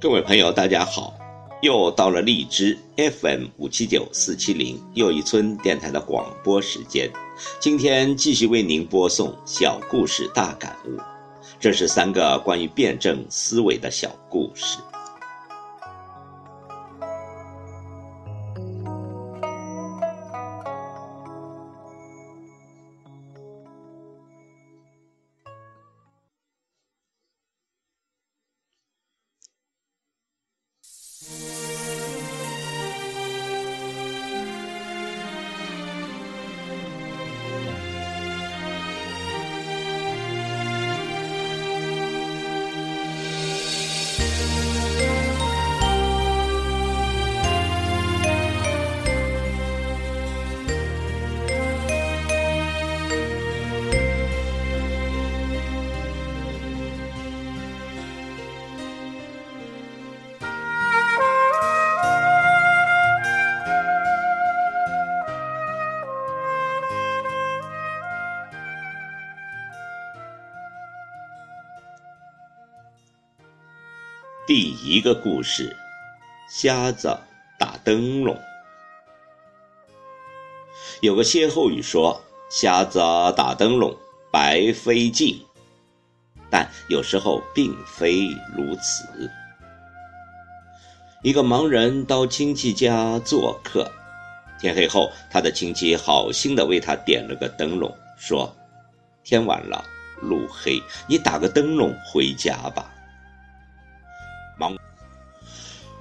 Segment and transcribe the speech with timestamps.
[0.00, 1.12] 各位朋友，大家好！
[1.60, 7.10] 又到了荔枝 FM 五七九四七零又一村电台的广播时间。
[7.58, 10.96] 今天继续为您播送小故事大感悟，
[11.58, 14.78] 这是三个关于辩证思维的小故事。
[74.48, 75.76] 第一个故事：
[76.48, 77.14] 瞎子
[77.58, 78.34] 打灯笼。
[81.02, 82.18] 有个歇后语说
[82.48, 82.98] ：“瞎子
[83.36, 83.94] 打灯笼
[84.32, 85.38] 白费劲。”
[86.48, 88.26] 但有时候并非
[88.56, 89.30] 如此。
[91.22, 93.92] 一个盲人到亲戚家做客，
[94.58, 98.56] 天黑后，他的亲戚好心的为他点了个灯笼，说
[99.22, 99.84] ：“天晚了，
[100.22, 102.90] 路黑，你打个灯笼回家吧。”
[104.58, 104.76] 盲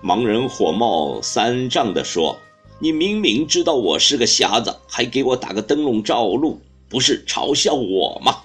[0.01, 2.37] 盲人火冒三丈地说
[2.79, 6.59] ：“你明明知道我是个瞎子，还给我打个灯笼照路，
[6.89, 8.43] 不是嘲笑我吗？”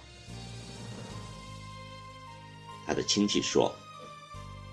[2.84, 3.72] 他的亲戚说：“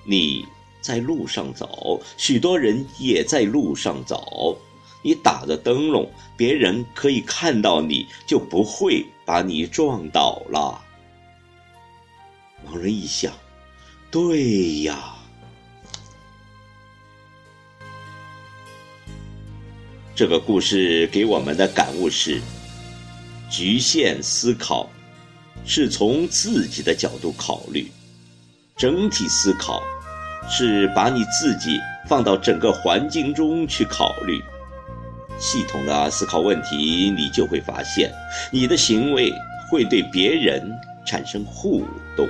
[0.04, 0.46] 你
[0.82, 4.58] 在路上走，许多人也在路上走，
[5.02, 10.82] 你打着灯笼，别人可以看到你，就不会把你撞倒了。”
[12.68, 13.32] 盲人一想
[14.12, 15.16] ：“对呀。”
[20.20, 22.42] 这个故事给我们的感悟是：
[23.50, 24.92] 局限思考
[25.64, 27.90] 是从自己的角度考虑，
[28.76, 29.82] 整体思考
[30.50, 34.42] 是把你自己放到整个环境中去考虑。
[35.40, 38.12] 系统的思考问题，你就会发现，
[38.52, 39.32] 你的行为
[39.72, 40.70] 会对别人
[41.06, 41.82] 产生互
[42.18, 42.28] 动。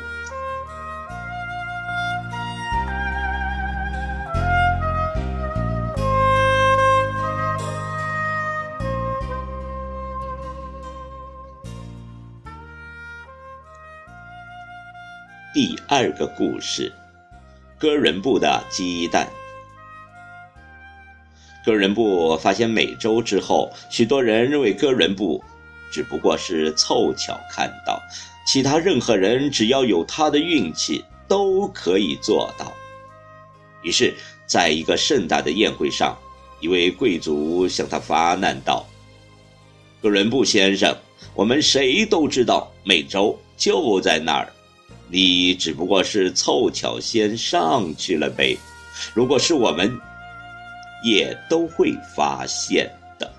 [15.52, 16.94] 第二个故事，
[17.80, 19.28] 哥伦布的鸡蛋。
[21.66, 25.44] 哥伦布发现美洲之后，许多人认为哥伦布
[25.92, 28.00] 只不过是凑巧看到，
[28.46, 32.72] 其他任何人只要有他的运气都可以做到。
[33.82, 34.14] 于是，
[34.46, 36.16] 在一个盛大的宴会上，
[36.60, 38.86] 一位贵族向他发难道
[40.00, 40.96] ：“哥伦布先生，
[41.34, 44.48] 我们谁都知道美洲就在那儿。”
[45.12, 48.56] 你只不过是凑巧先上去了呗，
[49.16, 50.00] 如果是我们，
[51.04, 52.88] 也都会发现
[53.18, 53.34] 的。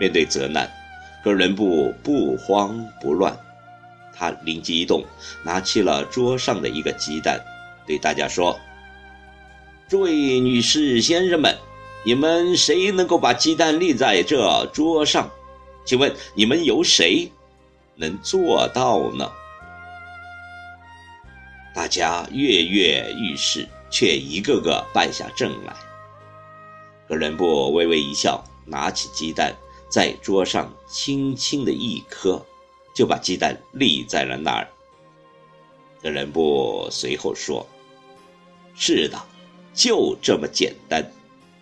[0.00, 0.70] 面对责难，
[1.22, 3.38] 哥伦布不慌不乱，
[4.14, 5.04] 他灵机一动，
[5.44, 7.38] 拿起了桌上的一个鸡蛋，
[7.86, 8.58] 对大家说
[9.86, 11.54] ：“诸位女士、先生们，
[12.04, 15.30] 你们谁能够把鸡蛋立在这桌上？
[15.84, 17.30] 请问你们有谁？”
[17.96, 19.30] 能做到呢？
[21.74, 25.74] 大家跃跃欲试，却一个个败下阵来。
[27.08, 29.54] 哥伦布微微一笑，拿起鸡蛋，
[29.90, 32.44] 在桌上轻轻的一磕，
[32.94, 34.68] 就把鸡蛋立在了那儿。
[36.02, 37.66] 哥伦布随后说
[38.76, 39.18] ：“是的，
[39.72, 41.04] 就这么简单。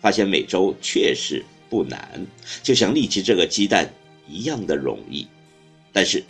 [0.01, 2.25] 发现美洲确实不难，
[2.63, 3.93] 就像立起这个鸡蛋
[4.27, 5.27] 一样的容易。”
[5.93, 6.23] 但是，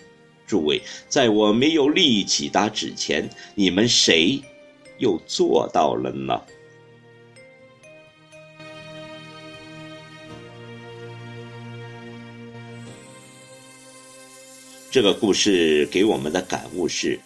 [0.48, 4.42] 诸位，在我没有立起大纸前，你们谁
[4.98, 6.42] 又做到了呢？
[14.90, 17.18] 这个故事给我们的感悟是：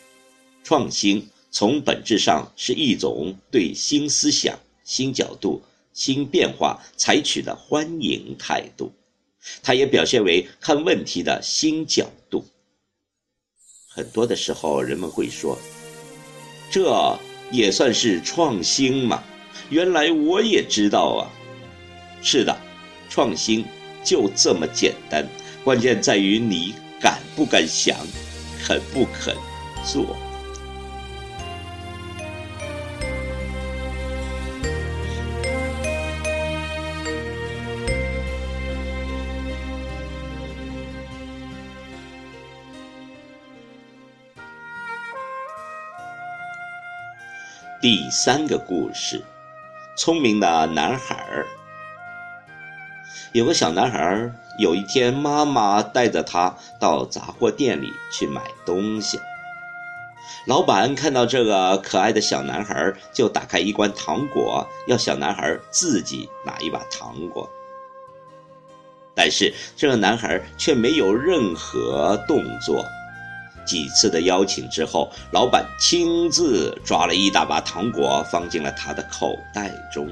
[0.63, 8.91] 创新从本质上是一种对新思想、新角度、新变化采取的欢迎态度，
[9.63, 12.45] 它也表现为看问题的新角度。
[13.87, 15.57] 很多的时候，人们会说
[16.69, 17.17] ：“这
[17.51, 19.23] 也算是创新嘛？”
[19.69, 21.31] 原来我也知道啊。
[22.21, 22.57] 是的，
[23.09, 23.65] 创新
[24.03, 25.27] 就这么简单，
[25.63, 26.75] 关键在于你。
[26.97, 27.95] 敢不敢想，
[28.63, 29.35] 肯不肯
[29.85, 30.15] 做？
[47.85, 49.23] 第三个故事：
[49.95, 51.45] 聪明的男孩儿。
[53.31, 59.19] 有个小男孩儿，有一天妈妈带着他到杂货店里去买东西。
[60.47, 67.47] 老板看到这个可爱的小男孩，就打开一罐糖果，要小男孩自己拿一把糖果。
[69.13, 72.83] 但是这个男孩却没有任何动作。
[73.65, 80.07] 几次的邀请之后，老板亲自抓了一大把糖果，放进了他的口袋中。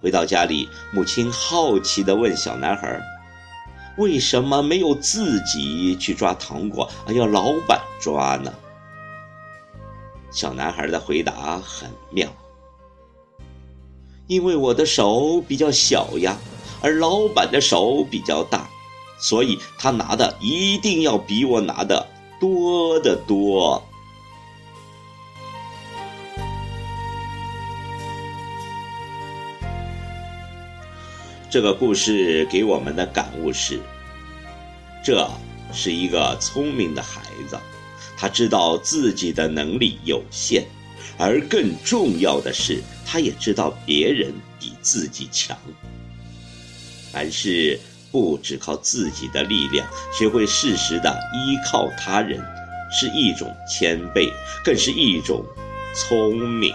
[0.00, 3.02] 回到家里，母亲好奇地问小男孩
[3.98, 8.54] ：“为什么没有自己去抓糖果，而要老板抓呢？”
[10.30, 12.28] 小男孩的回答很妙
[14.28, 16.36] ：“因为我的手比较小呀，
[16.80, 18.68] 而老板的手比较大，
[19.18, 22.06] 所以他拿的一定要比我拿的
[22.40, 23.82] 多得多。”
[31.50, 33.80] 这个故事给我们的感悟是：
[35.02, 35.26] 这
[35.72, 37.58] 是一个聪明的孩子，
[38.18, 40.66] 他知道自己的能力有限，
[41.16, 45.56] 而更重要的是，他也知道别人比自己强。
[47.10, 47.80] 凡事
[48.10, 52.42] 不只靠自己的力量，学会适时的依靠他人，
[52.90, 54.32] 是一种谦卑，
[54.64, 55.44] 更是一种
[55.94, 56.72] 聪明。